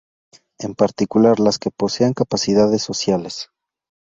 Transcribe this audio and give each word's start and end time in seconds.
En 0.57 0.73
particular 0.73 1.39
las 1.39 1.59
que 1.59 1.69
posean 1.69 2.13
capacidades 2.15 2.81
sociales. 2.81 3.49